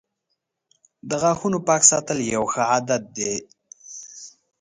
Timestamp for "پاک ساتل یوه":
1.67-2.47